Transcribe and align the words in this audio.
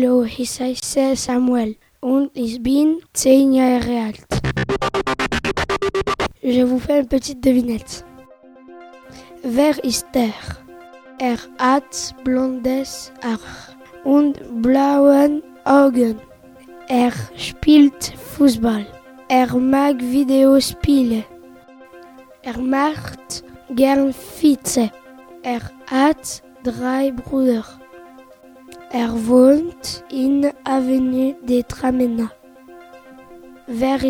Hallo, 0.00 0.24
ich 0.24 0.58
heiße 0.58 1.14
Samuel 1.14 1.76
und 2.00 2.30
ich 2.32 2.62
bin 2.62 3.02
10 3.12 3.52
Jahre 3.52 4.06
alt. 4.06 4.26
Je 6.40 6.64
vous 6.64 6.78
fais 6.78 7.00
une 7.00 7.06
petite 7.06 7.42
devinette. 7.42 8.02
Wer 9.42 9.84
ist 9.84 10.06
der? 10.14 10.32
Er 11.18 11.36
hat 11.58 12.14
blondes 12.24 13.12
Haar 13.22 13.40
und 14.04 14.40
blauen 14.62 15.42
Augen. 15.66 16.18
Er 16.88 17.12
spielt 17.36 18.02
Fußball. 18.36 18.86
Er 19.28 19.54
mag 19.54 20.00
Videospiele. 20.00 21.24
Er 22.40 22.58
macht 22.58 23.44
gern 23.68 24.14
Vize. 24.14 24.90
Er 25.42 25.60
hat 25.90 26.42
drei 26.62 27.12
Brüder. 27.12 27.79
Er 28.92 29.12
wohnt 29.28 30.02
in 30.10 30.50
Avenue 30.64 31.36
des 31.44 31.64
Tramena. 31.68 32.32
Wer? 33.68 34.00